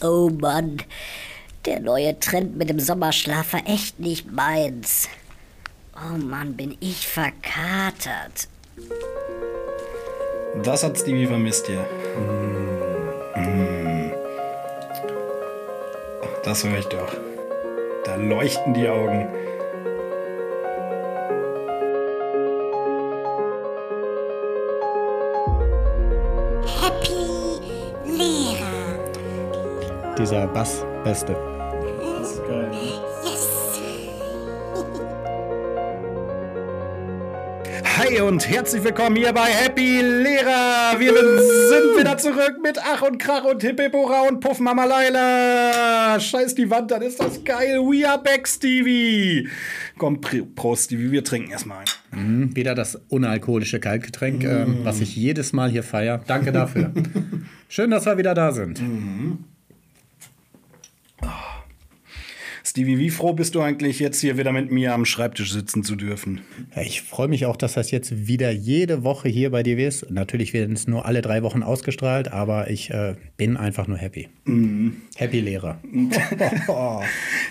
Oh 0.00 0.30
Mann, 0.30 0.78
der 1.64 1.80
neue 1.80 2.18
Trend 2.20 2.56
mit 2.56 2.70
dem 2.70 2.78
Sommerschlaf 2.78 3.52
war 3.52 3.62
echt 3.66 3.98
nicht 3.98 4.30
meins. 4.30 5.08
Oh 5.96 6.16
Mann, 6.16 6.54
bin 6.54 6.76
ich 6.78 7.08
verkatert. 7.08 8.48
Das 10.62 10.84
hat 10.84 10.98
Stevie 10.98 11.26
vermisst 11.26 11.66
hier. 11.66 11.84
Mm. 13.34 14.12
Das 16.44 16.64
höre 16.64 16.78
ich 16.78 16.86
doch. 16.86 17.12
Da 18.04 18.14
leuchten 18.14 18.74
die 18.74 18.88
Augen. 18.88 19.28
Dieser 30.18 30.46
Bass, 30.48 30.84
beste. 31.04 31.32
Das 32.20 32.32
ist 32.32 32.44
geil. 32.46 32.70
Yes. 33.24 33.48
Hi 37.98 38.20
und 38.20 38.48
herzlich 38.48 38.82
willkommen 38.84 39.16
hier 39.16 39.32
bei 39.32 39.46
Happy 39.46 40.00
Lehrer. 40.00 40.98
Wir 40.98 41.12
sind 41.14 41.98
wieder 41.98 42.16
zurück 42.18 42.56
mit 42.62 42.78
Ach 42.82 43.02
und 43.02 43.18
Krach 43.18 43.44
und 43.44 43.62
Hippipora 43.62 44.22
und 44.28 44.40
Puff 44.40 44.58
Mama 44.60 44.84
Laila. 44.84 46.18
Scheiß 46.18 46.54
die 46.54 46.68
Wand, 46.70 46.90
dann 46.90 47.02
ist 47.02 47.20
das 47.20 47.42
geil. 47.44 47.78
We 47.80 48.08
are 48.08 48.20
back, 48.22 48.46
Stevie. 48.48 49.48
Komm, 49.98 50.16
Pr- 50.20 50.46
Prost, 50.54 50.84
Stevie, 50.86 51.10
wir 51.12 51.24
trinken 51.24 51.50
erstmal 51.50 51.78
ein. 52.12 52.18
Mhm, 52.42 52.56
wieder 52.56 52.74
das 52.74 53.00
unalkoholische 53.08 53.80
Kaltgetränk, 53.80 54.44
ähm, 54.44 54.78
was 54.84 55.00
ich 55.00 55.14
jedes 55.16 55.52
Mal 55.52 55.70
hier 55.70 55.82
feiere. 55.82 56.20
Danke 56.26 56.50
dafür. 56.52 56.92
Schön, 57.68 57.90
dass 57.90 58.06
wir 58.06 58.16
wieder 58.18 58.34
da 58.34 58.52
sind. 58.52 58.80
Stevie, 62.68 62.98
wie 62.98 63.08
froh 63.08 63.32
bist 63.32 63.54
du 63.54 63.62
eigentlich, 63.62 63.98
jetzt 63.98 64.20
hier 64.20 64.36
wieder 64.36 64.52
mit 64.52 64.70
mir 64.70 64.92
am 64.92 65.06
Schreibtisch 65.06 65.52
sitzen 65.52 65.84
zu 65.84 65.96
dürfen? 65.96 66.42
Ja, 66.76 66.82
Ich 66.82 67.00
freue 67.00 67.26
mich 67.26 67.46
auch, 67.46 67.56
dass 67.56 67.72
das 67.72 67.90
jetzt 67.90 68.28
wieder 68.28 68.50
jede 68.50 69.04
Woche 69.04 69.30
hier 69.30 69.50
bei 69.50 69.62
dir 69.62 69.78
ist. 69.78 70.10
Natürlich 70.10 70.52
werden 70.52 70.74
es 70.74 70.86
nur 70.86 71.06
alle 71.06 71.22
drei 71.22 71.42
Wochen 71.42 71.62
ausgestrahlt, 71.62 72.30
aber 72.30 72.68
ich 72.68 72.90
äh, 72.90 73.14
bin 73.38 73.56
einfach 73.56 73.86
nur 73.86 73.96
happy. 73.96 74.28
Happy 75.16 75.40
Lehrer. 75.40 75.80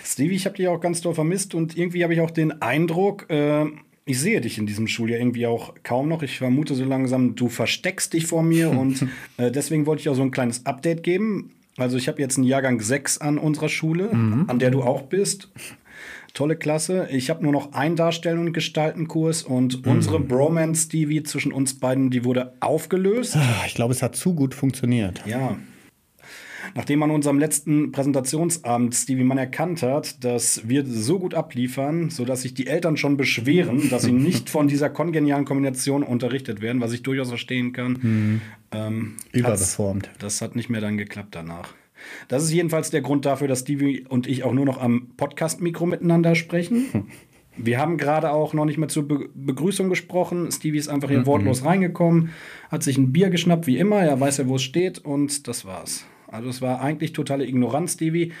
Stevie, 0.04 0.36
ich 0.36 0.46
habe 0.46 0.56
dich 0.56 0.68
auch 0.68 0.80
ganz 0.80 1.00
doll 1.00 1.14
vermisst 1.14 1.52
und 1.52 1.76
irgendwie 1.76 2.04
habe 2.04 2.14
ich 2.14 2.20
auch 2.20 2.30
den 2.30 2.62
Eindruck, 2.62 3.28
äh, 3.28 3.64
ich 4.04 4.20
sehe 4.20 4.40
dich 4.40 4.56
in 4.56 4.66
diesem 4.66 4.86
Schuljahr 4.86 5.18
irgendwie 5.18 5.46
auch 5.48 5.74
kaum 5.82 6.08
noch. 6.08 6.22
Ich 6.22 6.38
vermute 6.38 6.76
so 6.76 6.84
langsam, 6.84 7.34
du 7.34 7.48
versteckst 7.48 8.12
dich 8.12 8.26
vor 8.26 8.44
mir 8.44 8.70
und 8.78 9.04
äh, 9.36 9.50
deswegen 9.50 9.84
wollte 9.84 10.02
ich 10.02 10.08
auch 10.10 10.14
so 10.14 10.22
ein 10.22 10.30
kleines 10.30 10.64
Update 10.64 11.02
geben. 11.02 11.50
Also 11.78 11.96
ich 11.96 12.08
habe 12.08 12.20
jetzt 12.20 12.36
einen 12.36 12.46
Jahrgang 12.46 12.80
6 12.80 13.18
an 13.18 13.38
unserer 13.38 13.68
Schule, 13.68 14.10
an 14.10 14.58
der 14.58 14.70
du 14.70 14.82
auch 14.82 15.02
bist. 15.02 15.50
Tolle 16.34 16.56
Klasse. 16.56 17.08
Ich 17.10 17.30
habe 17.30 17.42
nur 17.42 17.52
noch 17.52 17.72
einen 17.72 17.96
Darstellen- 17.96 18.38
und 18.38 18.52
Gestaltenkurs 18.52 19.42
und 19.42 19.86
unsere 19.86 20.20
Bromance, 20.20 20.86
Stevie, 20.86 21.22
zwischen 21.22 21.52
uns 21.52 21.74
beiden, 21.80 22.10
die 22.10 22.24
wurde 22.24 22.52
aufgelöst. 22.60 23.36
Ah, 23.36 23.64
Ich 23.66 23.74
glaube, 23.74 23.92
es 23.94 24.02
hat 24.02 24.14
zu 24.14 24.34
gut 24.34 24.54
funktioniert. 24.54 25.22
Ja. 25.26 25.56
Nachdem 26.74 27.02
an 27.02 27.10
unserem 27.10 27.38
letzten 27.38 27.92
Präsentationsabend 27.92 28.94
Stevie 28.94 29.24
Mann 29.24 29.38
erkannt 29.38 29.82
hat, 29.82 30.22
dass 30.22 30.68
wir 30.68 30.84
so 30.84 31.18
gut 31.18 31.32
abliefern, 31.34 32.10
sodass 32.10 32.42
sich 32.42 32.52
die 32.52 32.66
Eltern 32.66 32.98
schon 32.98 33.16
beschweren, 33.16 33.88
dass 33.88 34.02
sie 34.02 34.12
nicht 34.28 34.50
von 34.50 34.68
dieser 34.68 34.90
kongenialen 34.90 35.46
Kombination 35.46 36.02
unterrichtet 36.02 36.60
werden, 36.60 36.80
was 36.82 36.92
ich 36.92 37.02
durchaus 37.02 37.30
verstehen 37.30 37.72
kann. 37.72 38.40
Ähm, 38.72 39.16
Überperformt. 39.32 40.08
hat's- 40.08 40.18
Das 40.18 40.42
hat 40.42 40.56
nicht 40.56 40.68
mehr 40.68 40.80
dann 40.80 40.98
geklappt 40.98 41.34
danach. 41.34 41.74
Das 42.28 42.44
ist 42.44 42.52
jedenfalls 42.52 42.90
der 42.90 43.00
Grund 43.00 43.26
dafür, 43.26 43.48
dass 43.48 43.60
Stevie 43.60 44.04
und 44.08 44.26
ich 44.26 44.44
auch 44.44 44.52
nur 44.52 44.64
noch 44.64 44.80
am 44.80 45.08
Podcast-Mikro 45.16 45.86
miteinander 45.86 46.34
sprechen. 46.34 47.06
Wir 47.60 47.78
haben 47.80 47.96
gerade 47.96 48.30
auch 48.30 48.54
noch 48.54 48.66
nicht 48.66 48.78
mehr 48.78 48.86
zur 48.86 49.08
Be 49.08 49.28
Begrüßung 49.34 49.88
gesprochen. 49.88 50.48
Stevie 50.52 50.78
ist 50.78 50.86
einfach 50.88 51.08
hier 51.08 51.26
wortlos 51.26 51.64
reingekommen, 51.64 52.30
hat 52.70 52.84
sich 52.84 52.96
ein 52.98 53.10
Bier 53.12 53.30
geschnappt, 53.30 53.66
wie 53.66 53.78
immer. 53.78 53.96
Er 54.00 54.20
weiß 54.20 54.36
ja, 54.36 54.46
wo 54.46 54.54
es 54.56 54.62
steht 54.62 55.00
und 55.00 55.48
das 55.48 55.64
war's. 55.64 56.04
Also 56.28 56.48
es 56.50 56.62
war 56.62 56.80
eigentlich 56.80 57.14
totale 57.14 57.44
Ignoranz, 57.44 57.94
Stevie. 57.94 58.32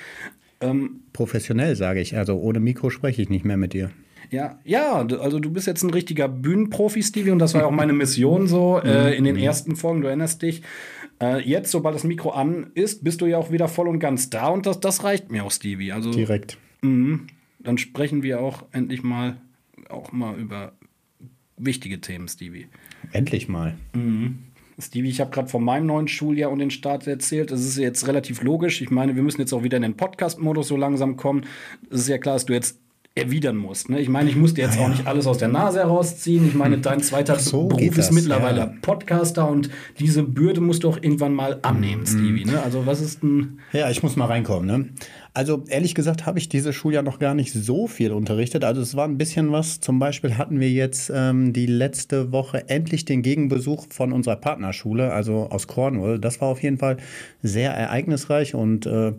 Ähm, 0.60 1.00
Professionell, 1.12 1.74
sage 1.74 2.00
ich. 2.00 2.16
Also 2.16 2.36
ohne 2.38 2.60
Mikro 2.60 2.90
spreche 2.90 3.20
ich 3.22 3.28
nicht 3.28 3.44
mehr 3.44 3.56
mit 3.56 3.72
dir. 3.72 3.90
Ja, 4.30 4.58
ja, 4.64 4.94
also 4.94 5.38
du 5.38 5.50
bist 5.50 5.66
jetzt 5.66 5.82
ein 5.82 5.90
richtiger 5.90 6.28
Bühnenprofi, 6.28 7.02
Stevie, 7.02 7.30
und 7.30 7.38
das 7.38 7.54
war 7.54 7.62
ja 7.62 7.66
auch 7.66 7.72
meine 7.72 7.92
Mission 7.92 8.46
so 8.46 8.80
äh, 8.84 9.16
in 9.16 9.24
den 9.24 9.36
ersten 9.36 9.76
Folgen, 9.76 10.02
du 10.02 10.08
erinnerst 10.08 10.42
dich. 10.42 10.62
Äh, 11.20 11.40
jetzt, 11.48 11.70
sobald 11.70 11.94
das 11.94 12.04
Mikro 12.04 12.30
an 12.30 12.70
ist, 12.74 13.02
bist 13.02 13.20
du 13.20 13.26
ja 13.26 13.38
auch 13.38 13.50
wieder 13.50 13.68
voll 13.68 13.88
und 13.88 13.98
ganz 13.98 14.30
da 14.30 14.48
und 14.48 14.66
das, 14.66 14.80
das 14.80 15.04
reicht 15.04 15.30
mir 15.30 15.44
auch, 15.44 15.50
Stevie. 15.50 15.92
Also 15.92 16.12
Direkt. 16.12 16.58
Mhm. 16.82 17.26
Dann 17.58 17.78
sprechen 17.78 18.22
wir 18.22 18.40
auch 18.40 18.64
endlich 18.72 19.02
mal 19.02 19.38
auch 19.88 20.12
mal 20.12 20.38
über 20.38 20.72
wichtige 21.56 22.00
Themen, 22.00 22.28
Stevie. 22.28 22.66
Endlich 23.12 23.48
mal. 23.48 23.74
Stevie, 24.78 25.08
ich 25.08 25.20
habe 25.20 25.30
gerade 25.30 25.48
von 25.48 25.64
meinem 25.64 25.86
neuen 25.86 26.08
Schuljahr 26.08 26.50
und 26.50 26.60
den 26.60 26.70
Start 26.70 27.06
erzählt. 27.06 27.50
Das 27.50 27.64
ist 27.64 27.78
jetzt 27.78 28.06
relativ 28.06 28.42
logisch. 28.42 28.80
Ich 28.80 28.90
meine, 28.90 29.16
wir 29.16 29.22
müssen 29.22 29.40
jetzt 29.40 29.52
auch 29.52 29.64
wieder 29.64 29.76
in 29.76 29.82
den 29.82 29.96
Podcast-Modus 29.96 30.68
so 30.68 30.76
langsam 30.76 31.16
kommen. 31.16 31.46
Es 31.90 32.00
ist 32.00 32.08
ja 32.08 32.18
klar, 32.18 32.36
dass 32.36 32.46
du 32.46 32.52
jetzt 32.52 32.78
erwidern 33.18 33.56
musst. 33.56 33.90
Ne? 33.90 34.00
Ich 34.00 34.08
meine, 34.08 34.30
ich 34.30 34.36
muss 34.36 34.54
dir 34.54 34.64
jetzt 34.64 34.78
auch 34.78 34.88
nicht 34.88 35.06
alles 35.06 35.26
aus 35.26 35.38
der 35.38 35.48
Nase 35.48 35.80
herausziehen. 35.80 36.46
Ich 36.46 36.54
meine, 36.54 36.78
dein 36.78 37.00
zweiter 37.00 37.38
so 37.38 37.66
Beruf 37.68 37.98
ist 37.98 38.12
mittlerweile 38.12 38.58
ja. 38.58 38.72
Podcaster 38.82 39.48
und 39.48 39.70
diese 39.98 40.22
Bürde 40.22 40.60
musst 40.60 40.84
du 40.84 40.88
auch 40.88 40.96
irgendwann 40.96 41.34
mal 41.34 41.56
Mhm. 41.56 41.60
annehmen, 41.62 42.06
Stevie. 42.06 42.44
Ne? 42.44 42.62
Also 42.62 42.86
was 42.86 43.00
ist 43.00 43.22
denn... 43.22 43.58
Ja, 43.72 43.90
ich 43.90 44.02
muss 44.02 44.16
mal 44.16 44.26
reinkommen. 44.26 44.66
Ne? 44.66 44.88
Also 45.34 45.64
ehrlich 45.68 45.94
gesagt 45.94 46.26
habe 46.26 46.38
ich 46.38 46.48
dieses 46.48 46.74
Schuljahr 46.74 47.02
noch 47.02 47.18
gar 47.18 47.34
nicht 47.34 47.52
so 47.52 47.86
viel 47.86 48.12
unterrichtet. 48.12 48.64
Also 48.64 48.80
es 48.80 48.96
war 48.96 49.06
ein 49.06 49.18
bisschen 49.18 49.52
was. 49.52 49.80
Zum 49.80 49.98
Beispiel 49.98 50.36
hatten 50.36 50.58
wir 50.58 50.70
jetzt 50.70 51.12
ähm, 51.14 51.52
die 51.52 51.66
letzte 51.66 52.32
Woche 52.32 52.68
endlich 52.68 53.04
den 53.04 53.22
Gegenbesuch 53.22 53.86
von 53.90 54.12
unserer 54.12 54.36
Partnerschule, 54.36 55.12
also 55.12 55.48
aus 55.50 55.66
Cornwall. 55.66 56.18
Das 56.18 56.40
war 56.40 56.48
auf 56.48 56.62
jeden 56.62 56.78
Fall 56.78 56.96
sehr 57.42 57.72
ereignisreich 57.72 58.54
und 58.54 58.86
äh, 58.86 59.12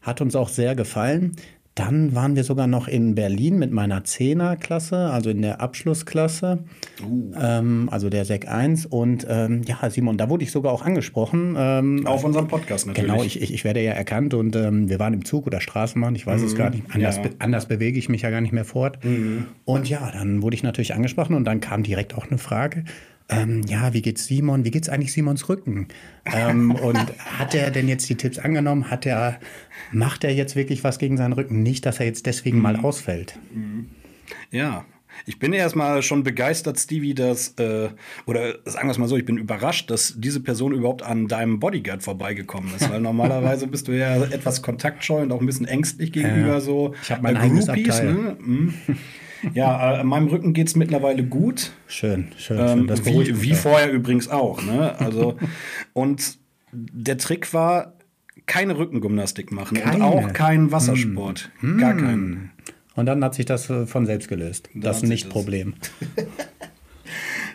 hat 0.00 0.20
uns 0.20 0.36
auch 0.36 0.48
sehr 0.48 0.74
gefallen. 0.74 1.36
Dann 1.78 2.12
waren 2.12 2.34
wir 2.34 2.42
sogar 2.42 2.66
noch 2.66 2.88
in 2.88 3.14
Berlin 3.14 3.56
mit 3.56 3.70
meiner 3.70 4.02
Zehnerklasse, 4.02 4.96
also 4.96 5.30
in 5.30 5.42
der 5.42 5.60
Abschlussklasse, 5.60 6.64
ähm, 7.40 7.88
also 7.92 8.10
der 8.10 8.24
Sek 8.24 8.48
1. 8.48 8.86
Und 8.86 9.24
ähm, 9.30 9.62
ja, 9.64 9.88
Simon, 9.88 10.16
da 10.18 10.28
wurde 10.28 10.42
ich 10.42 10.50
sogar 10.50 10.72
auch 10.72 10.84
angesprochen. 10.84 11.54
Ähm, 11.56 12.04
Auf 12.04 12.24
unserem 12.24 12.48
Podcast 12.48 12.88
natürlich. 12.88 13.08
Genau, 13.08 13.22
ich, 13.22 13.40
ich, 13.40 13.54
ich 13.54 13.62
werde 13.62 13.80
ja 13.80 13.92
erkannt 13.92 14.34
und 14.34 14.56
ähm, 14.56 14.88
wir 14.88 14.98
waren 14.98 15.14
im 15.14 15.24
Zug 15.24 15.46
oder 15.46 15.60
Straßenbahn, 15.60 16.16
ich 16.16 16.26
weiß 16.26 16.42
es 16.42 16.56
gar 16.56 16.70
nicht. 16.70 16.82
Anders, 16.92 17.18
ja. 17.18 17.22
Mhm. 17.22 17.30
anders 17.38 17.66
bewege 17.66 17.96
ich 17.96 18.08
mich 18.08 18.22
ja 18.22 18.30
gar 18.30 18.40
nicht 18.40 18.52
mehr 18.52 18.64
fort. 18.64 18.98
Und 19.64 19.88
ja, 19.88 20.10
dann 20.10 20.42
wurde 20.42 20.56
ich 20.56 20.64
natürlich 20.64 20.94
angesprochen 20.94 21.36
und 21.36 21.44
dann 21.44 21.60
kam 21.60 21.84
direkt 21.84 22.12
auch 22.16 22.26
eine 22.26 22.38
Frage. 22.38 22.82
Ähm, 23.30 23.62
ja, 23.68 23.92
wie 23.92 24.00
geht's 24.02 24.26
Simon? 24.26 24.64
Wie 24.64 24.70
geht's 24.70 24.88
eigentlich 24.88 25.12
Simons 25.12 25.48
Rücken? 25.48 25.88
ähm, 26.24 26.74
und 26.82 27.12
hat 27.38 27.54
er 27.54 27.70
denn 27.70 27.86
jetzt 27.88 28.08
die 28.08 28.14
Tipps 28.16 28.38
angenommen? 28.38 28.90
Hat 28.90 29.04
er, 29.06 29.38
macht 29.92 30.24
er 30.24 30.32
jetzt 30.34 30.56
wirklich 30.56 30.82
was 30.84 30.98
gegen 30.98 31.16
seinen 31.16 31.32
Rücken? 31.34 31.62
Nicht, 31.62 31.84
dass 31.86 32.00
er 32.00 32.06
jetzt 32.06 32.26
deswegen 32.26 32.56
Mhm. 32.58 32.62
mal 32.62 32.76
ausfällt. 32.76 33.38
Ja, 34.50 34.84
ich 35.26 35.38
bin 35.38 35.52
erstmal 35.52 36.02
schon 36.02 36.22
begeistert, 36.22 36.78
Stevie, 36.78 37.14
dass, 37.14 37.48
äh, 37.58 37.88
oder 38.26 38.54
sagen 38.64 38.88
wir 38.88 38.92
es 38.92 38.98
mal 38.98 39.08
so, 39.08 39.16
ich 39.16 39.24
bin 39.24 39.36
überrascht, 39.36 39.90
dass 39.90 40.14
diese 40.16 40.40
Person 40.40 40.72
überhaupt 40.72 41.02
an 41.02 41.26
deinem 41.28 41.58
Bodyguard 41.60 42.02
vorbeigekommen 42.02 42.72
ist, 42.74 42.88
weil 42.88 43.00
normalerweise 43.00 43.66
bist 43.66 43.88
du 43.88 43.92
ja 43.92 44.16
etwas 44.24 44.62
kontaktscheu 44.62 45.22
und 45.22 45.32
auch 45.32 45.40
ein 45.40 45.46
bisschen 45.46 45.66
ängstlich 45.66 46.12
gegenüber 46.12 46.54
Ja. 46.54 46.60
so 46.60 46.94
Ich 47.02 47.10
hab 47.10 47.22
mein 47.22 47.36
äh, 47.36 47.48
Groupies, 47.48 48.00
ne? 48.02 48.36
Mhm. 48.40 48.74
Ja, 49.54 50.00
äh, 50.00 50.04
meinem 50.04 50.28
Rücken 50.28 50.52
geht's 50.52 50.74
mittlerweile 50.76 51.24
gut. 51.24 51.72
Schön, 51.86 52.28
schön, 52.36 52.58
schön. 52.58 52.78
Ähm, 52.80 52.86
Das 52.86 53.04
wie, 53.04 53.42
wie 53.42 53.54
vorher 53.54 53.92
übrigens 53.92 54.28
auch. 54.28 54.62
Ne? 54.62 54.98
Also, 54.98 55.36
und 55.92 56.38
der 56.72 57.18
Trick 57.18 57.52
war, 57.54 57.94
keine 58.46 58.78
Rückengymnastik 58.78 59.52
machen 59.52 59.76
Keine? 59.78 59.96
und 59.96 60.02
auch 60.02 60.32
keinen 60.32 60.72
Wassersport. 60.72 61.50
Gar 61.78 61.94
keinen. 61.94 62.50
Und 62.94 63.06
dann 63.06 63.22
hat 63.22 63.34
sich 63.34 63.46
das 63.46 63.70
äh, 63.70 63.86
von 63.86 64.06
selbst 64.06 64.28
gelöst. 64.28 64.70
Dann 64.72 64.82
das 64.82 65.02
Nicht-Problem. 65.02 65.74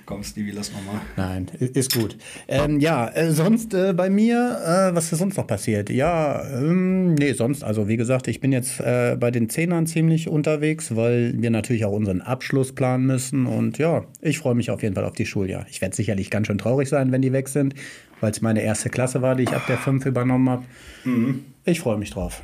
Komm, 0.05 0.21
Stevie, 0.21 0.51
lass 0.51 0.69
mal. 0.73 0.81
Nein, 1.15 1.47
ist 1.59 1.93
gut. 1.93 2.17
Ähm, 2.49 2.81
ja, 2.81 3.07
äh, 3.07 3.31
sonst 3.31 3.73
äh, 3.73 3.93
bei 3.93 4.09
mir, 4.09 4.59
äh, 4.91 4.93
was 4.93 5.09
ist 5.13 5.19
sonst 5.19 5.37
noch 5.37 5.47
passiert? 5.47 5.89
Ja, 5.89 6.43
ähm, 6.49 7.15
nee, 7.15 7.31
sonst, 7.31 7.63
also 7.63 7.87
wie 7.87 7.95
gesagt, 7.95 8.27
ich 8.27 8.41
bin 8.41 8.51
jetzt 8.51 8.81
äh, 8.81 9.15
bei 9.17 9.31
den 9.31 9.49
Zehnern 9.49 9.87
ziemlich 9.87 10.27
unterwegs, 10.27 10.97
weil 10.97 11.33
wir 11.41 11.49
natürlich 11.51 11.85
auch 11.85 11.93
unseren 11.93 12.19
Abschluss 12.19 12.75
planen 12.75 13.05
müssen. 13.05 13.45
Und 13.45 13.77
ja, 13.77 14.03
ich 14.19 14.39
freue 14.39 14.55
mich 14.55 14.71
auf 14.71 14.83
jeden 14.83 14.93
Fall 14.93 15.05
auf 15.05 15.13
die 15.13 15.25
Schuljahr. 15.25 15.65
Ich 15.69 15.79
werde 15.79 15.95
sicherlich 15.95 16.29
ganz 16.29 16.47
schön 16.47 16.57
traurig 16.57 16.89
sein, 16.89 17.13
wenn 17.13 17.21
die 17.21 17.31
weg 17.31 17.47
sind, 17.47 17.73
weil 18.19 18.31
es 18.31 18.41
meine 18.41 18.61
erste 18.61 18.89
Klasse 18.89 19.21
war, 19.21 19.35
die 19.35 19.43
ich 19.43 19.53
ab 19.53 19.63
der 19.69 19.77
5 19.77 20.05
übernommen 20.05 20.49
habe. 20.49 20.65
Ich 21.63 21.79
freue 21.79 21.97
mich 21.97 22.09
drauf. 22.09 22.41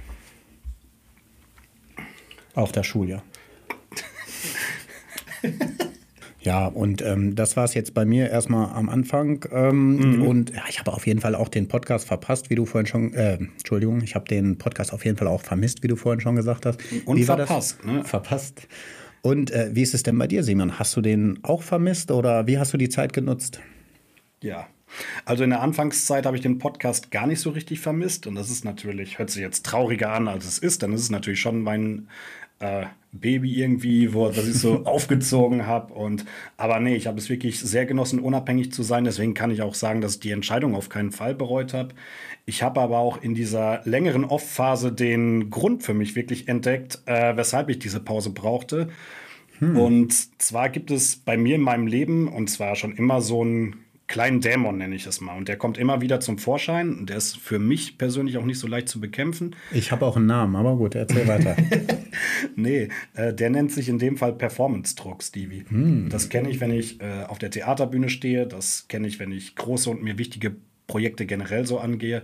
Auf 2.53 2.71
das 2.71 2.85
Schuljahr. 2.85 3.21
Ja, 6.41 6.67
und 6.67 7.01
ähm, 7.01 7.35
das 7.35 7.57
war 7.57 7.65
es 7.65 7.73
jetzt 7.73 7.93
bei 7.93 8.05
mir 8.05 8.29
erstmal 8.29 8.69
am 8.69 8.89
Anfang. 8.89 9.45
Ähm, 9.51 10.17
mhm. 10.17 10.21
Und 10.21 10.49
ja, 10.51 10.63
ich 10.69 10.79
habe 10.79 10.93
auf 10.93 11.05
jeden 11.05 11.19
Fall 11.19 11.35
auch 11.35 11.49
den 11.49 11.67
Podcast 11.67 12.07
verpasst, 12.07 12.49
wie 12.49 12.55
du 12.55 12.65
vorhin 12.65 12.87
schon, 12.87 13.13
äh, 13.13 13.33
Entschuldigung, 13.35 14.01
ich 14.01 14.15
habe 14.15 14.25
den 14.25 14.57
Podcast 14.57 14.93
auf 14.93 15.03
jeden 15.03 15.17
Fall 15.17 15.27
auch 15.27 15.41
vermisst, 15.41 15.83
wie 15.83 15.87
du 15.87 15.95
vorhin 15.95 16.21
schon 16.21 16.35
gesagt 16.35 16.65
hast. 16.65 16.79
Und 17.05 17.17
wie 17.17 17.23
verpasst, 17.23 17.83
ne? 17.85 18.03
Verpasst. 18.05 18.67
Und 19.21 19.51
äh, 19.51 19.71
wie 19.73 19.81
ist 19.81 19.93
es 19.93 20.03
denn 20.03 20.17
bei 20.17 20.27
dir, 20.27 20.43
Simon? 20.43 20.79
Hast 20.79 20.95
du 20.95 21.01
den 21.01 21.39
auch 21.43 21.61
vermisst 21.61 22.09
oder 22.09 22.47
wie 22.47 22.57
hast 22.57 22.73
du 22.73 22.77
die 22.77 22.89
Zeit 22.89 23.11
genutzt? 23.11 23.59
Ja, 24.41 24.67
also 25.25 25.43
in 25.43 25.49
der 25.51 25.61
Anfangszeit 25.61 26.25
habe 26.25 26.37
ich 26.37 26.41
den 26.41 26.57
Podcast 26.57 27.11
gar 27.11 27.27
nicht 27.27 27.39
so 27.39 27.51
richtig 27.51 27.79
vermisst 27.79 28.27
und 28.27 28.35
das 28.35 28.49
ist 28.49 28.65
natürlich, 28.65 29.19
hört 29.19 29.29
sich 29.29 29.41
jetzt 29.41 29.65
trauriger 29.65 30.11
an, 30.11 30.27
als 30.27 30.45
es 30.45 30.59
ist, 30.59 30.83
dann 30.83 30.93
ist 30.93 31.01
es 31.01 31.09
natürlich 31.09 31.39
schon 31.39 31.61
mein 31.61 32.07
äh, 32.59 32.85
Baby 33.11 33.59
irgendwie, 33.59 34.13
wo 34.13 34.27
das 34.29 34.47
ich 34.47 34.59
so 34.59 34.81
aufgezogen 34.85 35.65
habe. 35.65 35.93
Und 35.93 36.25
aber 36.57 36.79
nee, 36.79 36.95
ich 36.95 37.07
habe 37.07 37.17
es 37.17 37.29
wirklich 37.29 37.59
sehr 37.59 37.85
genossen, 37.85 38.19
unabhängig 38.19 38.71
zu 38.71 38.83
sein. 38.83 39.03
Deswegen 39.03 39.33
kann 39.33 39.51
ich 39.51 39.61
auch 39.61 39.73
sagen, 39.73 40.01
dass 40.01 40.15
ich 40.15 40.19
die 40.19 40.31
Entscheidung 40.31 40.75
auf 40.75 40.89
keinen 40.89 41.11
Fall 41.11 41.33
bereut 41.33 41.73
habe. 41.73 41.95
Ich 42.45 42.61
habe 42.63 42.81
aber 42.81 42.99
auch 42.99 43.21
in 43.21 43.35
dieser 43.35 43.81
längeren 43.85 44.25
Off-Phase 44.25 44.91
den 44.91 45.49
Grund 45.49 45.83
für 45.83 45.93
mich 45.93 46.15
wirklich 46.15 46.47
entdeckt, 46.47 46.99
äh, 47.05 47.35
weshalb 47.35 47.69
ich 47.69 47.79
diese 47.79 47.99
Pause 47.99 48.31
brauchte. 48.31 48.89
Hm. 49.59 49.77
Und 49.77 50.41
zwar 50.41 50.69
gibt 50.69 50.91
es 50.91 51.15
bei 51.15 51.37
mir 51.37 51.55
in 51.55 51.61
meinem 51.61 51.87
Leben, 51.87 52.27
und 52.27 52.49
zwar 52.49 52.75
schon 52.75 52.95
immer 52.95 53.21
so 53.21 53.43
ein 53.43 53.75
kleinen 54.09 54.41
Dämon, 54.41 54.77
nenne 54.77 54.95
ich 54.95 55.05
es 55.05 55.21
mal. 55.21 55.37
Und 55.37 55.47
der 55.47 55.55
kommt 55.55 55.77
immer 55.77 56.01
wieder 56.01 56.19
zum 56.19 56.37
Vorschein. 56.37 57.05
Der 57.05 57.15
ist 57.15 57.37
für 57.37 57.59
mich 57.59 57.97
persönlich 57.97 58.37
auch 58.37 58.43
nicht 58.43 58.59
so 58.59 58.67
leicht 58.67 58.89
zu 58.89 58.99
bekämpfen. 58.99 59.55
Ich 59.71 59.93
habe 59.93 60.05
auch 60.05 60.17
einen 60.17 60.25
Namen, 60.25 60.57
aber 60.57 60.75
gut, 60.75 60.95
erzähl 60.95 61.27
weiter. 61.27 61.55
nee, 62.55 62.89
äh, 63.13 63.33
der 63.33 63.51
nennt 63.51 63.71
sich 63.71 63.87
in 63.87 63.99
dem 63.99 64.17
Fall 64.17 64.33
Performance-Druck, 64.33 65.23
Stevie. 65.23 65.63
Hm. 65.69 66.09
Das 66.09 66.27
kenne 66.27 66.49
ich, 66.49 66.59
wenn 66.59 66.71
ich 66.71 66.99
äh, 66.99 67.23
auf 67.27 67.37
der 67.37 67.51
Theaterbühne 67.51 68.09
stehe. 68.09 68.47
Das 68.47 68.87
kenne 68.89 69.07
ich, 69.07 69.19
wenn 69.19 69.31
ich 69.31 69.55
große 69.55 69.89
und 69.89 70.03
mir 70.03 70.17
wichtige 70.17 70.55
Projekte 70.87 71.25
generell 71.25 71.65
so 71.65 71.79
angehe 71.79 72.23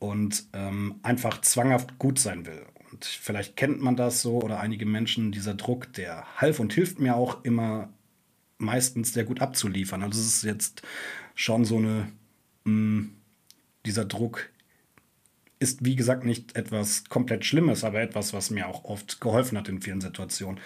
und 0.00 0.44
ähm, 0.52 0.96
einfach 1.02 1.40
zwanghaft 1.42 1.98
gut 1.98 2.18
sein 2.18 2.44
will. 2.44 2.62
Und 2.90 3.04
vielleicht 3.04 3.56
kennt 3.56 3.80
man 3.80 3.94
das 3.94 4.20
so 4.20 4.40
oder 4.42 4.58
einige 4.58 4.84
Menschen, 4.84 5.30
dieser 5.30 5.54
Druck, 5.54 5.92
der 5.92 6.24
half 6.36 6.58
und 6.58 6.72
hilft 6.72 6.98
mir 6.98 7.14
auch 7.14 7.44
immer 7.44 7.88
meistens 8.60 9.12
sehr 9.12 9.24
gut 9.24 9.40
abzuliefern. 9.40 10.02
Also 10.02 10.20
es 10.20 10.26
ist 10.26 10.44
jetzt 10.44 10.82
schon 11.34 11.64
so 11.64 11.78
eine, 11.78 12.08
mh, 12.64 12.72
mm, 12.72 13.10
dieser 13.86 14.04
Druck 14.04 14.50
ist 15.58 15.84
wie 15.84 15.94
gesagt 15.94 16.24
nicht 16.24 16.56
etwas 16.56 17.04
komplett 17.04 17.44
Schlimmes, 17.44 17.84
aber 17.84 18.00
etwas, 18.00 18.32
was 18.32 18.50
mir 18.50 18.66
auch 18.66 18.84
oft 18.84 19.20
geholfen 19.20 19.58
hat 19.58 19.68
in 19.68 19.80
vielen 19.80 20.00
Situationen. 20.00 20.58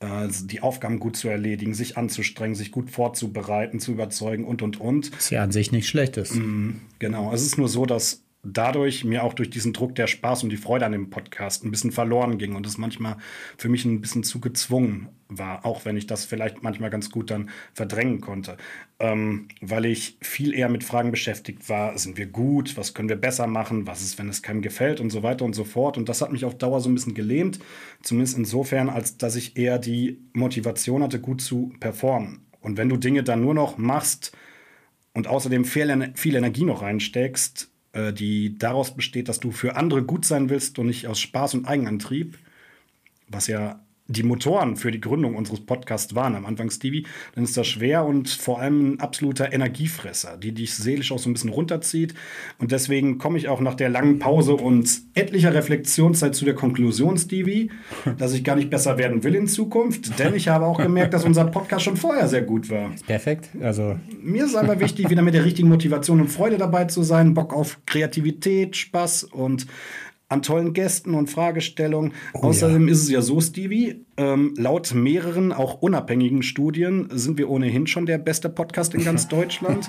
Also 0.00 0.46
die 0.46 0.60
Aufgaben 0.60 0.98
gut 0.98 1.16
zu 1.16 1.28
erledigen, 1.28 1.74
sich 1.74 1.96
anzustrengen, 1.96 2.56
sich 2.56 2.72
gut 2.72 2.90
vorzubereiten, 2.90 3.78
zu 3.78 3.92
überzeugen 3.92 4.44
und 4.44 4.60
und 4.60 4.80
und. 4.80 5.12
Was 5.14 5.30
ja 5.30 5.44
an 5.44 5.52
sich 5.52 5.70
nicht 5.70 5.88
schlecht 5.88 6.16
ist. 6.16 6.34
Mm, 6.34 6.80
genau. 6.98 7.32
Es 7.32 7.42
ist 7.42 7.56
nur 7.56 7.68
so, 7.68 7.86
dass 7.86 8.21
dadurch 8.44 9.04
mir 9.04 9.22
auch 9.22 9.34
durch 9.34 9.50
diesen 9.50 9.72
Druck 9.72 9.94
der 9.94 10.08
Spaß 10.08 10.42
und 10.42 10.50
die 10.50 10.56
Freude 10.56 10.84
an 10.84 10.92
dem 10.92 11.10
Podcast 11.10 11.64
ein 11.64 11.70
bisschen 11.70 11.92
verloren 11.92 12.38
ging 12.38 12.56
und 12.56 12.66
es 12.66 12.76
manchmal 12.76 13.16
für 13.56 13.68
mich 13.68 13.84
ein 13.84 14.00
bisschen 14.00 14.24
zu 14.24 14.40
gezwungen 14.40 15.08
war, 15.28 15.64
auch 15.64 15.84
wenn 15.84 15.96
ich 15.96 16.08
das 16.08 16.24
vielleicht 16.24 16.62
manchmal 16.62 16.90
ganz 16.90 17.10
gut 17.10 17.30
dann 17.30 17.50
verdrängen 17.72 18.20
konnte, 18.20 18.56
ähm, 18.98 19.46
weil 19.60 19.84
ich 19.84 20.18
viel 20.20 20.54
eher 20.54 20.68
mit 20.68 20.82
Fragen 20.82 21.12
beschäftigt 21.12 21.68
war, 21.68 21.96
sind 21.96 22.18
wir 22.18 22.26
gut, 22.26 22.76
was 22.76 22.94
können 22.94 23.08
wir 23.08 23.16
besser 23.16 23.46
machen, 23.46 23.86
was 23.86 24.02
ist, 24.02 24.18
wenn 24.18 24.28
es 24.28 24.42
keinem 24.42 24.60
gefällt 24.60 25.00
und 25.00 25.10
so 25.10 25.22
weiter 25.22 25.44
und 25.44 25.54
so 25.54 25.64
fort. 25.64 25.96
Und 25.96 26.08
das 26.08 26.20
hat 26.20 26.32
mich 26.32 26.44
auf 26.44 26.58
Dauer 26.58 26.80
so 26.80 26.90
ein 26.90 26.94
bisschen 26.94 27.14
gelähmt, 27.14 27.60
zumindest 28.02 28.36
insofern, 28.36 28.90
als 28.90 29.18
dass 29.18 29.36
ich 29.36 29.56
eher 29.56 29.78
die 29.78 30.20
Motivation 30.32 31.02
hatte, 31.02 31.20
gut 31.20 31.40
zu 31.40 31.72
performen. 31.78 32.44
Und 32.60 32.76
wenn 32.76 32.88
du 32.88 32.96
Dinge 32.96 33.22
dann 33.22 33.40
nur 33.40 33.54
noch 33.54 33.78
machst 33.78 34.32
und 35.14 35.28
außerdem 35.28 35.64
viel, 35.64 36.12
viel 36.14 36.34
Energie 36.34 36.64
noch 36.64 36.82
reinsteckst, 36.82 37.71
äh, 37.92 38.12
die 38.12 38.58
daraus 38.58 38.94
besteht, 38.94 39.28
dass 39.28 39.40
du 39.40 39.50
für 39.50 39.76
andere 39.76 40.02
gut 40.02 40.24
sein 40.24 40.50
willst 40.50 40.78
und 40.78 40.86
nicht 40.86 41.06
aus 41.06 41.20
Spaß 41.20 41.54
und 41.54 41.66
Eigenantrieb, 41.66 42.38
was 43.28 43.46
ja 43.46 43.84
die 44.12 44.22
Motoren 44.22 44.76
für 44.76 44.90
die 44.90 45.00
Gründung 45.00 45.34
unseres 45.34 45.60
Podcasts 45.60 46.14
waren 46.14 46.34
am 46.34 46.46
Anfang, 46.46 46.70
Stevie, 46.70 47.06
dann 47.34 47.44
ist 47.44 47.56
das 47.56 47.66
schwer 47.66 48.04
und 48.04 48.28
vor 48.28 48.60
allem 48.60 48.92
ein 48.92 49.00
absoluter 49.00 49.52
Energiefresser, 49.52 50.36
die 50.36 50.52
dich 50.52 50.74
seelisch 50.74 51.12
auch 51.12 51.18
so 51.18 51.30
ein 51.30 51.32
bisschen 51.32 51.50
runterzieht. 51.50 52.14
Und 52.58 52.72
deswegen 52.72 53.18
komme 53.18 53.38
ich 53.38 53.48
auch 53.48 53.60
nach 53.60 53.74
der 53.74 53.88
langen 53.88 54.18
Pause 54.18 54.54
und 54.54 54.88
etlicher 55.14 55.54
Reflexionszeit 55.54 56.34
zu 56.34 56.44
der 56.44 56.54
Konklusion, 56.54 57.16
Stevie, 57.16 57.70
dass 58.18 58.34
ich 58.34 58.44
gar 58.44 58.56
nicht 58.56 58.70
besser 58.70 58.98
werden 58.98 59.24
will 59.24 59.34
in 59.34 59.46
Zukunft, 59.46 60.18
denn 60.18 60.34
ich 60.34 60.48
habe 60.48 60.66
auch 60.66 60.78
gemerkt, 60.78 61.14
dass 61.14 61.24
unser 61.24 61.44
Podcast 61.46 61.84
schon 61.84 61.96
vorher 61.96 62.28
sehr 62.28 62.42
gut 62.42 62.70
war. 62.70 62.90
Perfekt. 63.06 63.50
Also 63.60 63.98
mir 64.20 64.44
ist 64.44 64.54
aber 64.54 64.78
wichtig, 64.80 65.10
wieder 65.10 65.22
mit 65.22 65.34
der 65.34 65.44
richtigen 65.44 65.68
Motivation 65.68 66.20
und 66.20 66.28
Freude 66.28 66.58
dabei 66.58 66.84
zu 66.84 67.02
sein, 67.02 67.34
Bock 67.34 67.54
auf 67.54 67.78
Kreativität, 67.86 68.76
Spaß 68.76 69.24
und 69.24 69.66
an 70.32 70.42
tollen 70.42 70.72
Gästen 70.72 71.14
und 71.14 71.28
Fragestellungen. 71.30 72.12
Oh, 72.32 72.44
Außerdem 72.44 72.88
ja. 72.88 72.92
ist 72.92 73.02
es 73.02 73.10
ja 73.10 73.20
so, 73.22 73.40
Stevie, 73.40 74.04
ähm, 74.16 74.54
laut 74.56 74.94
mehreren, 74.94 75.52
auch 75.52 75.82
unabhängigen 75.82 76.42
Studien 76.42 77.08
sind 77.10 77.38
wir 77.38 77.50
ohnehin 77.50 77.86
schon 77.86 78.06
der 78.06 78.18
beste 78.18 78.48
Podcast 78.48 78.94
in 78.94 79.04
ganz 79.04 79.28
Deutschland. 79.28 79.88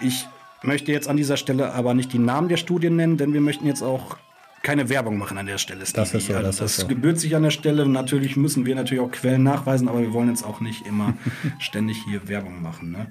Ich 0.00 0.26
möchte 0.62 0.92
jetzt 0.92 1.08
an 1.08 1.16
dieser 1.16 1.36
Stelle 1.36 1.72
aber 1.72 1.92
nicht 1.92 2.12
die 2.12 2.18
Namen 2.18 2.48
der 2.48 2.56
Studien 2.56 2.96
nennen, 2.96 3.16
denn 3.16 3.32
wir 3.34 3.40
möchten 3.40 3.66
jetzt 3.66 3.82
auch 3.82 4.16
keine 4.62 4.88
Werbung 4.88 5.18
machen 5.18 5.36
an 5.36 5.46
der 5.46 5.58
Stelle. 5.58 5.84
Stevie. 5.84 6.00
Das 6.00 6.14
ist 6.14 6.26
so, 6.26 6.32
das, 6.32 6.56
das 6.56 6.70
ist 6.70 6.80
so. 6.82 6.86
gebührt 6.86 7.18
sich 7.18 7.36
an 7.36 7.42
der 7.42 7.50
Stelle. 7.50 7.86
Natürlich 7.86 8.36
müssen 8.36 8.64
wir 8.64 8.74
natürlich 8.76 9.02
auch 9.02 9.10
Quellen 9.10 9.42
nachweisen, 9.42 9.88
aber 9.88 10.00
wir 10.00 10.12
wollen 10.12 10.28
jetzt 10.28 10.44
auch 10.44 10.60
nicht 10.60 10.86
immer 10.86 11.14
ständig 11.58 12.02
hier 12.08 12.28
Werbung 12.28 12.62
machen. 12.62 12.92
Ne? 12.92 13.10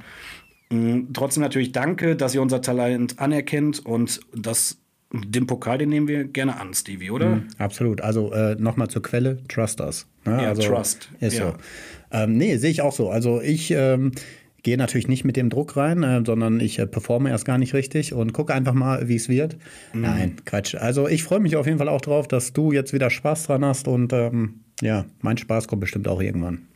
Mm, 0.73 1.13
trotzdem 1.13 1.43
natürlich 1.43 1.71
danke, 1.71 2.15
dass 2.15 2.33
ihr 2.33 2.41
unser 2.41 2.61
Talent 2.61 3.19
anerkennt 3.19 3.85
und 3.85 4.21
das 4.33 4.82
den 5.13 5.45
Pokal, 5.45 5.77
den 5.77 5.89
nehmen 5.89 6.07
wir 6.07 6.23
gerne 6.25 6.59
an, 6.59 6.73
Stevie, 6.73 7.11
oder? 7.11 7.35
Mhm, 7.35 7.47
absolut. 7.59 8.01
Also 8.01 8.33
äh, 8.33 8.55
nochmal 8.55 8.87
zur 8.89 9.03
Quelle, 9.03 9.37
Trust 9.47 9.79
Us. 9.79 10.07
Ne? 10.25 10.41
Ja, 10.41 10.49
also, 10.49 10.63
Trust. 10.63 11.09
Ist 11.19 11.37
ja. 11.37 11.51
so. 11.51 11.53
Ähm, 12.11 12.37
nee, 12.37 12.57
sehe 12.57 12.71
ich 12.71 12.81
auch 12.81 12.93
so. 12.93 13.09
Also 13.09 13.39
ich 13.39 13.71
ähm, 13.71 14.11
gehe 14.63 14.77
natürlich 14.77 15.07
nicht 15.07 15.23
mit 15.23 15.35
dem 15.35 15.49
Druck 15.49 15.77
rein, 15.77 16.01
äh, 16.01 16.23
sondern 16.25 16.59
ich 16.59 16.79
äh, 16.79 16.87
performe 16.87 17.29
erst 17.29 17.45
gar 17.45 17.59
nicht 17.59 17.73
richtig 17.75 18.13
und 18.13 18.33
gucke 18.33 18.53
einfach 18.53 18.73
mal, 18.73 19.07
wie 19.07 19.15
es 19.15 19.29
wird. 19.29 19.57
Mhm. 19.93 20.01
Nein, 20.01 20.35
Quatsch. 20.45 20.75
Also 20.75 21.07
ich 21.07 21.23
freue 21.23 21.39
mich 21.39 21.55
auf 21.57 21.67
jeden 21.67 21.77
Fall 21.77 21.89
auch 21.89 22.01
drauf, 22.01 22.27
dass 22.27 22.53
du 22.53 22.71
jetzt 22.71 22.93
wieder 22.93 23.09
Spaß 23.09 23.45
dran 23.45 23.63
hast 23.63 23.87
und 23.87 24.13
ähm, 24.13 24.61
ja, 24.81 25.05
mein 25.21 25.37
Spaß 25.37 25.67
kommt 25.67 25.81
bestimmt 25.81 26.07
auch 26.07 26.21
irgendwann. 26.21 26.67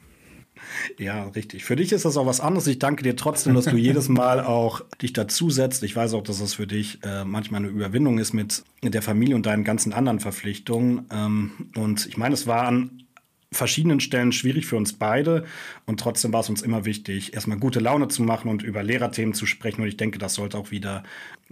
Ja, 0.98 1.26
richtig. 1.30 1.64
Für 1.64 1.76
dich 1.76 1.92
ist 1.92 2.06
das 2.06 2.18
auch 2.18 2.26
was 2.26 2.40
anderes. 2.40 2.68
Ich 2.68 2.80
danke 2.80 3.04
dir 3.04 3.16
trotzdem, 3.16 3.54
dass 3.56 3.66
du 3.66 3.78
jedes 3.78 4.10
Mal 4.18 4.44
auch 4.44 4.82
dich 5.02 5.14
dazusetzt. 5.14 5.84
Ich 5.84 5.96
weiß 5.96 6.14
auch, 6.14 6.24
dass 6.24 6.40
das 6.40 6.56
für 6.56 6.68
dich 6.68 7.00
äh, 7.04 7.24
manchmal 7.26 7.62
eine 7.62 7.70
Überwindung 7.70 8.20
ist 8.20 8.34
mit 8.34 8.64
der 8.84 9.02
Familie 9.02 9.36
und 9.36 9.46
deinen 9.46 9.64
ganzen 9.64 9.94
anderen 9.94 10.20
Verpflichtungen. 10.20 11.06
Ähm, 11.12 11.52
und 11.76 12.06
ich 12.06 12.18
meine, 12.18 12.34
es 12.34 12.48
war 12.48 12.64
an 12.68 13.07
verschiedenen 13.52 14.00
Stellen 14.00 14.32
schwierig 14.32 14.66
für 14.66 14.76
uns 14.76 14.94
beide. 14.94 15.46
Und 15.86 16.00
trotzdem 16.00 16.34
war 16.34 16.42
es 16.42 16.50
uns 16.50 16.62
immer 16.62 16.86
wichtig, 16.86 17.34
erstmal 17.34 17.58
gute 17.58 17.80
Laune 17.80 18.08
zu 18.10 18.24
machen 18.24 18.50
und 18.50 18.62
über 18.62 18.84
Lehrerthemen 18.84 19.34
zu 19.34 19.46
sprechen. 19.46 19.82
Und 19.82 19.88
ich 19.88 19.98
denke, 19.98 20.20
das 20.20 20.34
sollte 20.34 20.58
auch 20.58 20.72
wieder, 20.72 21.04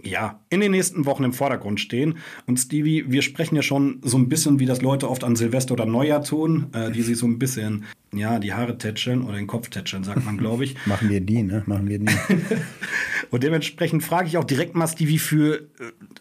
ja, 0.02 0.40
in 0.50 0.60
den 0.60 0.72
nächsten 0.72 1.06
Wochen 1.06 1.24
im 1.24 1.32
Vordergrund 1.32 1.80
stehen. 1.80 2.18
Und 2.46 2.58
Stevie, 2.58 3.04
wir 3.08 3.22
sprechen 3.22 3.56
ja 3.56 3.62
schon 3.62 4.00
so 4.02 4.18
ein 4.18 4.28
bisschen, 4.28 4.58
wie 4.58 4.66
das 4.66 4.82
Leute 4.82 5.08
oft 5.08 5.24
an 5.24 5.36
Silvester 5.36 5.72
oder 5.72 5.86
Neujahr 5.86 6.22
tun, 6.22 6.66
äh, 6.74 6.90
die 6.90 7.02
sich 7.02 7.16
so 7.16 7.26
ein 7.26 7.38
bisschen, 7.38 7.84
ja, 8.12 8.38
die 8.38 8.52
Haare 8.52 8.76
tätscheln 8.76 9.22
oder 9.22 9.36
den 9.36 9.46
Kopf 9.46 9.70
tätscheln, 9.70 10.04
sagt 10.04 10.24
man, 10.24 10.36
glaube 10.36 10.64
ich. 10.64 10.76
Machen 10.86 11.08
wir 11.08 11.22
die, 11.22 11.42
ne? 11.42 11.62
Machen 11.66 11.88
wir 11.88 11.98
die. 11.98 12.06
und 13.30 13.42
dementsprechend 13.42 14.02
frage 14.02 14.28
ich 14.28 14.36
auch 14.36 14.44
direkt 14.44 14.74
mal 14.74 14.86
Stevie 14.86 15.18
für 15.18 15.68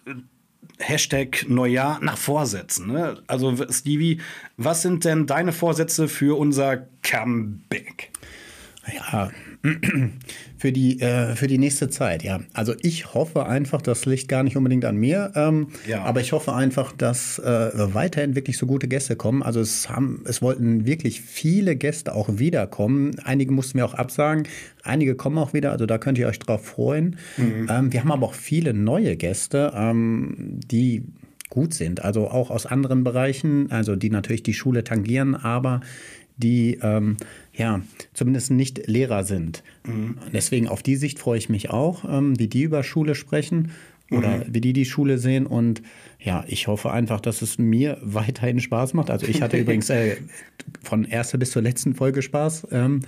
äh, 0.06 0.14
Hashtag 0.80 1.46
Neujahr 1.48 2.00
nach 2.02 2.18
Vorsätzen. 2.18 2.88
Ne? 2.88 3.22
Also 3.28 3.56
Stevie, 3.70 4.20
was 4.58 4.82
sind 4.82 5.06
denn 5.06 5.26
deine 5.26 5.54
Vorsätze 5.54 6.08
für 6.08 6.38
unser 6.38 6.88
Comeback? 7.02 8.12
Ja, 8.94 9.32
für 10.58 10.72
die, 10.72 11.00
äh, 11.02 11.36
für 11.36 11.48
die 11.48 11.58
nächste 11.58 11.90
Zeit, 11.90 12.24
ja. 12.24 12.40
Also 12.54 12.74
ich 12.82 13.14
hoffe 13.14 13.46
einfach, 13.46 13.82
das 13.82 14.06
liegt 14.06 14.28
gar 14.28 14.44
nicht 14.44 14.58
unbedingt 14.58 14.86
an 14.86 14.98
mir, 14.98 15.32
ähm, 15.36 15.68
ja. 15.88 16.04
aber 16.04 16.22
ich 16.22 16.32
hoffe 16.32 16.54
einfach, 16.54 16.92
dass 16.92 17.40
äh, 17.40 17.72
weiterhin 17.94 18.36
wirklich 18.36 18.58
so 18.58 18.66
gute 18.66 18.88
Gäste 18.88 19.16
kommen. 19.16 19.44
Also 19.44 19.60
es 19.60 19.90
haben, 19.90 20.24
es 20.26 20.42
wollten 20.42 20.86
wirklich 20.86 21.22
viele 21.22 21.76
Gäste 21.76 22.14
auch 22.14 22.30
wiederkommen. 22.38 23.20
Einige 23.24 23.52
mussten 23.52 23.78
wir 23.78 23.86
auch 23.86 23.94
absagen, 23.94 24.48
einige 24.84 25.16
kommen 25.16 25.38
auch 25.38 25.54
wieder, 25.54 25.72
also 25.72 25.86
da 25.86 25.98
könnt 25.98 26.18
ihr 26.18 26.28
euch 26.28 26.40
drauf 26.40 26.66
freuen. 26.66 27.18
Mhm. 27.38 27.68
Ähm, 27.70 27.94
wir 27.94 28.02
haben 28.02 28.12
aber 28.12 28.28
auch 28.28 28.34
viele 28.34 28.74
neue 28.74 29.16
Gäste, 29.16 29.74
ähm, 29.76 30.60
die 30.70 31.04
gut 31.50 31.74
sind, 31.74 32.04
also 32.04 32.28
auch 32.28 32.50
aus 32.50 32.66
anderen 32.66 33.04
Bereichen, 33.04 33.72
also 33.72 33.96
die 33.96 34.10
natürlich 34.10 34.44
die 34.44 34.54
Schule 34.54 34.84
tangieren, 34.84 35.36
aber 35.36 35.82
die 36.38 36.80
ähm, 36.82 37.18
ja 37.54 37.82
zumindest 38.14 38.52
nicht 38.52 38.88
Lehrer 38.88 39.24
sind. 39.24 39.64
Mhm. 39.86 40.18
Deswegen 40.34 40.68
auf 40.68 40.84
die 40.84 40.96
Sicht 40.96 41.20
freue 41.20 41.38
ich 41.38 41.50
mich 41.50 41.70
auch, 41.70 42.04
ähm, 42.06 42.38
wie 42.40 42.48
die 42.48 42.64
über 42.64 42.84
Schule 42.84 43.16
sprechen. 43.16 43.72
oder 44.12 44.46
wie 44.48 44.62
die 44.62 44.72
die 44.74 44.86
Schule 44.86 45.18
sehen. 45.18 45.48
Und 45.48 45.82
ja, 46.20 46.44
ich 46.48 46.68
hoffe 46.68 46.92
einfach, 46.92 47.20
dass 47.22 47.42
es 47.42 47.58
mir 47.58 47.98
weiterhin 48.04 48.60
Spaß 48.60 48.94
macht. 48.94 49.10
Also 49.10 49.26
ich 49.28 49.42
hatte 49.42 49.58
übrigens 49.62 49.90
äh, 49.90 50.18
von 50.84 51.06
erster 51.06 51.38
bis 51.40 51.50
zur 51.52 51.64
letzten 51.64 51.96
Folge 51.96 52.22
Spaß. 52.22 52.68
Ähm, 52.72 53.00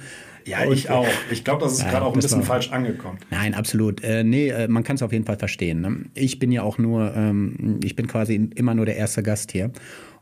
Ja, 0.46 0.66
ich 0.72 0.90
auch. 0.90 1.06
Ich 1.30 1.44
glaube, 1.44 1.64
das 1.66 1.74
ist 1.74 1.82
Ja, 1.84 1.92
gerade 1.92 2.06
auch 2.06 2.14
ein 2.14 2.20
bisschen 2.20 2.40
war- 2.40 2.46
falsch 2.48 2.72
angekommen. 2.72 3.20
Nein, 3.30 3.54
absolut. 3.54 4.04
Äh, 4.04 4.24
nee, 4.24 4.48
äh, 4.50 4.68
man 4.68 4.84
kann 4.84 4.96
es 4.96 5.04
auf 5.04 5.12
jeden 5.14 5.26
Fall 5.26 5.38
verstehen. 5.38 5.82
Ne? 5.82 5.98
Ich 6.16 6.40
bin 6.40 6.52
ja 6.52 6.64
auch 6.64 6.78
nur, 6.80 7.14
ähm, 7.16 7.80
ich 7.84 7.96
bin 7.96 8.08
quasi 8.08 8.50
immer 8.56 8.74
nur 8.74 8.86
der 8.88 8.96
erste 8.96 9.22
Gast 9.22 9.52
hier. 9.52 9.72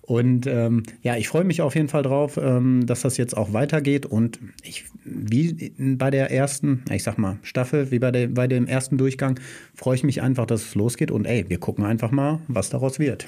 Und 0.05 0.45
ähm, 0.45 0.83
ja, 1.01 1.15
ich 1.15 1.27
freue 1.27 1.43
mich 1.43 1.61
auf 1.61 1.75
jeden 1.75 1.87
Fall 1.87 2.03
drauf, 2.03 2.37
ähm, 2.41 2.85
dass 2.85 3.01
das 3.01 3.17
jetzt 3.17 3.35
auch 3.35 3.53
weitergeht. 3.53 4.05
Und 4.05 4.39
ich, 4.63 4.85
wie 5.03 5.73
bei 5.77 6.11
der 6.11 6.31
ersten, 6.31 6.83
ich 6.91 7.03
sag 7.03 7.17
mal, 7.17 7.37
Staffel, 7.41 7.89
wie 7.91 7.99
bei, 7.99 8.11
der, 8.11 8.27
bei 8.27 8.47
dem 8.47 8.67
ersten 8.67 8.97
Durchgang, 8.97 9.39
freue 9.73 9.95
ich 9.95 10.03
mich 10.03 10.21
einfach, 10.21 10.45
dass 10.45 10.61
es 10.61 10.75
losgeht. 10.75 11.09
Und 11.09 11.25
ey, 11.25 11.45
wir 11.49 11.57
gucken 11.59 11.85
einfach 11.85 12.11
mal, 12.11 12.39
was 12.47 12.69
daraus 12.69 12.99
wird. 12.99 13.25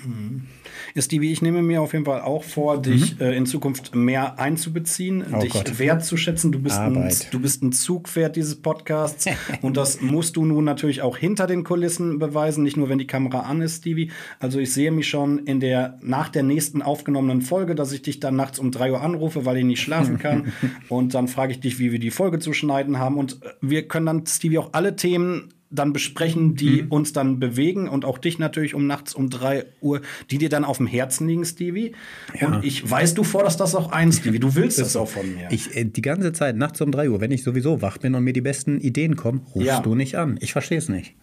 Stevie, 0.95 1.31
ich 1.31 1.41
nehme 1.41 1.61
mir 1.63 1.81
auf 1.81 1.93
jeden 1.93 2.05
Fall 2.05 2.21
auch 2.21 2.43
vor, 2.43 2.81
dich 2.81 3.19
äh, 3.19 3.35
in 3.35 3.45
Zukunft 3.45 3.95
mehr 3.95 4.39
einzubeziehen, 4.39 5.23
Oh 5.33 5.39
dich 5.39 5.53
Gott. 5.53 5.79
wertzuschätzen. 5.79 6.51
Du 6.51 6.59
bist, 6.59 6.77
ein, 6.77 7.09
du 7.31 7.39
bist 7.39 7.63
ein 7.63 7.71
Zugpferd 7.71 8.35
dieses 8.35 8.55
Podcasts 8.55 9.25
und 9.61 9.77
das 9.77 10.01
musst 10.01 10.35
du 10.35 10.45
nun 10.45 10.63
natürlich 10.63 11.01
auch 11.01 11.17
hinter 11.17 11.47
den 11.47 11.63
Kulissen 11.63 12.19
beweisen, 12.19 12.63
nicht 12.63 12.77
nur 12.77 12.89
wenn 12.89 12.97
die 12.97 13.07
Kamera 13.07 13.41
an 13.41 13.61
ist, 13.61 13.77
Stevie. 13.77 14.11
Also 14.39 14.59
ich 14.59 14.73
sehe 14.73 14.91
mich 14.91 15.07
schon 15.07 15.39
in 15.39 15.59
der 15.59 15.97
nach 16.01 16.29
der 16.29 16.43
nächsten 16.43 16.66
aufgenommenen 16.75 17.41
Folge, 17.41 17.75
dass 17.75 17.91
ich 17.91 18.01
dich 18.01 18.19
dann 18.19 18.35
nachts 18.35 18.59
um 18.59 18.71
3 18.71 18.91
Uhr 18.91 19.01
anrufe, 19.01 19.45
weil 19.45 19.57
ich 19.57 19.65
nicht 19.65 19.81
schlafen 19.81 20.17
kann 20.19 20.53
und 20.89 21.13
dann 21.13 21.27
frage 21.27 21.51
ich 21.53 21.59
dich, 21.59 21.79
wie 21.79 21.91
wir 21.91 21.99
die 21.99 22.11
Folge 22.11 22.39
zu 22.39 22.53
schneiden 22.53 22.97
haben 22.99 23.17
und 23.17 23.41
äh, 23.43 23.49
wir 23.61 23.87
können 23.87 24.05
dann 24.05 24.25
Stevie 24.25 24.57
auch 24.59 24.69
alle 24.73 24.95
Themen 24.95 25.49
dann 25.69 25.91
besprechen, 25.91 26.55
die 26.55 26.83
Mhm. 26.83 26.91
uns 26.93 27.11
dann 27.11 27.39
bewegen 27.41 27.89
und 27.89 28.05
auch 28.05 28.19
dich 28.19 28.39
natürlich 28.39 28.73
um 28.73 28.87
nachts 28.87 29.13
um 29.13 29.29
3 29.29 29.65
Uhr, 29.81 29.99
die 30.31 30.37
dir 30.37 30.47
dann 30.47 30.63
auf 30.63 30.77
dem 30.77 30.87
Herzen 30.87 31.27
liegen, 31.27 31.43
Stevie. 31.43 31.91
Und 32.39 32.63
ich 32.63 32.89
weiß, 32.89 33.15
du 33.15 33.25
forderst 33.25 33.59
das 33.59 33.75
auch 33.75 33.91
ein, 33.91 34.13
Stevie. 34.13 34.39
Du 34.39 34.55
willst 34.55 34.79
das 34.79 34.95
auch 34.95 35.09
von 35.09 35.25
mir. 35.35 35.49
Ich, 35.51 35.75
äh, 35.75 35.83
die 35.83 36.01
ganze 36.01 36.31
Zeit, 36.31 36.55
nachts 36.55 36.79
um 36.79 36.89
3 36.93 37.09
Uhr, 37.09 37.19
wenn 37.19 37.31
ich 37.31 37.43
sowieso 37.43 37.81
wach 37.81 37.97
bin 37.97 38.15
und 38.15 38.23
mir 38.23 38.31
die 38.31 38.39
besten 38.39 38.79
Ideen 38.79 39.17
kommen, 39.17 39.41
rufst 39.55 39.67
Ja. 39.67 39.81
du 39.81 39.93
nicht 39.93 40.15
an. 40.15 40.37
Ich 40.39 40.53
verstehe 40.53 40.77
es 40.77 40.87
nicht. 40.87 41.15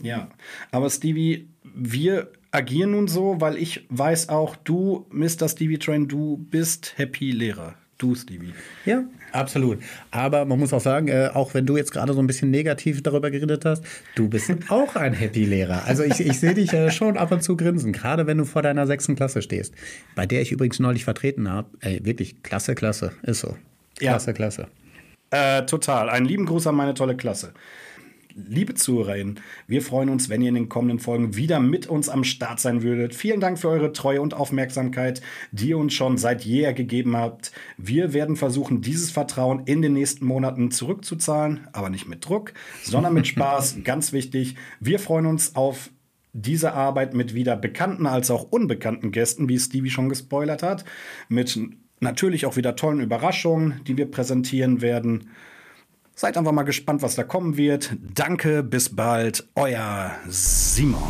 ja. 0.00 0.28
Aber 0.70 0.88
Stevie, 0.88 1.48
wir 1.74 2.28
agieren 2.56 2.92
nun 2.92 3.06
so, 3.06 3.40
weil 3.40 3.56
ich 3.56 3.86
weiß 3.90 4.30
auch, 4.30 4.56
du, 4.56 5.06
Mr. 5.10 5.48
Stevie 5.48 5.78
Train, 5.78 6.08
du 6.08 6.38
bist 6.38 6.94
Happy 6.96 7.30
Lehrer. 7.30 7.74
Du, 7.98 8.14
Stevie. 8.14 8.52
Ja, 8.84 9.04
absolut. 9.32 9.78
Aber 10.10 10.44
man 10.44 10.58
muss 10.58 10.72
auch 10.74 10.80
sagen, 10.80 11.08
äh, 11.08 11.30
auch 11.32 11.54
wenn 11.54 11.64
du 11.64 11.78
jetzt 11.78 11.92
gerade 11.92 12.12
so 12.12 12.20
ein 12.20 12.26
bisschen 12.26 12.50
negativ 12.50 13.02
darüber 13.02 13.30
geredet 13.30 13.64
hast, 13.64 13.84
du 14.14 14.28
bist 14.28 14.50
auch 14.68 14.96
ein 14.96 15.14
Happy-Lehrer. 15.14 15.84
Also 15.86 16.02
ich, 16.02 16.20
ich 16.20 16.38
sehe 16.38 16.52
dich 16.52 16.74
äh, 16.74 16.90
schon 16.90 17.16
ab 17.16 17.32
und 17.32 17.42
zu 17.42 17.56
grinsen, 17.56 17.94
gerade 17.94 18.26
wenn 18.26 18.36
du 18.36 18.44
vor 18.44 18.60
deiner 18.60 18.86
sechsten 18.86 19.16
Klasse 19.16 19.40
stehst, 19.40 19.74
bei 20.14 20.26
der 20.26 20.42
ich 20.42 20.52
übrigens 20.52 20.78
neulich 20.78 21.04
vertreten 21.04 21.50
habe. 21.50 21.68
Ey, 21.80 22.04
wirklich, 22.04 22.42
klasse, 22.42 22.74
klasse, 22.74 23.12
ist 23.22 23.40
so. 23.40 23.56
Ja. 23.98 24.12
Klasse, 24.12 24.34
klasse. 24.34 24.66
Äh, 25.30 25.64
total. 25.64 26.10
Einen 26.10 26.26
lieben 26.26 26.44
Gruß 26.44 26.66
an 26.66 26.74
meine 26.74 26.92
tolle 26.92 27.16
Klasse. 27.16 27.54
Liebe 28.36 28.74
ZuhörerInnen, 28.74 29.40
wir 29.66 29.80
freuen 29.80 30.10
uns, 30.10 30.28
wenn 30.28 30.42
ihr 30.42 30.50
in 30.50 30.56
den 30.56 30.68
kommenden 30.68 30.98
Folgen 30.98 31.36
wieder 31.36 31.58
mit 31.58 31.86
uns 31.86 32.10
am 32.10 32.22
Start 32.22 32.60
sein 32.60 32.82
würdet. 32.82 33.14
Vielen 33.14 33.40
Dank 33.40 33.58
für 33.58 33.70
eure 33.70 33.92
Treue 33.92 34.20
und 34.20 34.34
Aufmerksamkeit, 34.34 35.22
die 35.52 35.70
ihr 35.70 35.78
uns 35.78 35.94
schon 35.94 36.18
seit 36.18 36.44
jeher 36.44 36.74
gegeben 36.74 37.16
habt. 37.16 37.52
Wir 37.78 38.12
werden 38.12 38.36
versuchen, 38.36 38.82
dieses 38.82 39.10
Vertrauen 39.10 39.62
in 39.64 39.80
den 39.80 39.94
nächsten 39.94 40.26
Monaten 40.26 40.70
zurückzuzahlen, 40.70 41.66
aber 41.72 41.88
nicht 41.88 42.08
mit 42.08 42.28
Druck, 42.28 42.52
sondern 42.82 43.14
mit 43.14 43.26
Spaß. 43.26 43.78
Ganz 43.84 44.12
wichtig. 44.12 44.56
Wir 44.80 44.98
freuen 44.98 45.24
uns 45.24 45.56
auf 45.56 45.88
diese 46.34 46.74
Arbeit 46.74 47.14
mit 47.14 47.32
wieder 47.32 47.56
bekannten 47.56 48.06
als 48.06 48.30
auch 48.30 48.42
unbekannten 48.50 49.12
Gästen, 49.12 49.48
wie 49.48 49.58
Stevie 49.58 49.88
schon 49.88 50.10
gespoilert 50.10 50.62
hat, 50.62 50.84
mit 51.30 51.58
natürlich 52.00 52.44
auch 52.44 52.56
wieder 52.56 52.76
tollen 52.76 53.00
Überraschungen, 53.00 53.80
die 53.86 53.96
wir 53.96 54.10
präsentieren 54.10 54.82
werden. 54.82 55.30
Seid 56.18 56.38
einfach 56.38 56.52
mal 56.52 56.62
gespannt, 56.62 57.02
was 57.02 57.14
da 57.14 57.24
kommen 57.24 57.58
wird. 57.58 57.94
Danke, 58.14 58.62
bis 58.62 58.96
bald, 58.96 59.46
euer 59.54 60.12
Simon. 60.26 61.02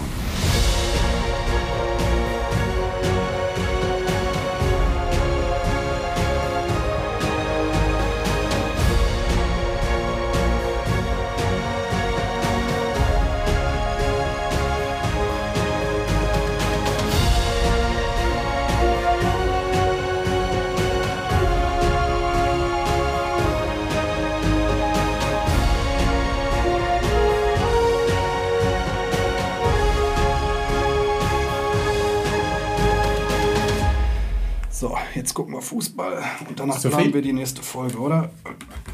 Gucken 35.36 35.52
wir 35.52 35.60
Fußball 35.60 36.24
und 36.48 36.58
danach 36.58 36.80
planen 36.80 37.12
wir 37.12 37.20
die 37.20 37.34
nächste 37.34 37.62
Folge, 37.62 37.98
oder? 37.98 38.30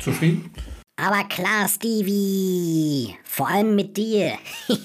Zufrieden? 0.01 0.51
Aber 0.97 1.23
klar, 1.29 1.69
Stevie. 1.69 3.17
Vor 3.23 3.49
allem 3.49 3.77
mit 3.77 3.97
dir. 3.97 4.33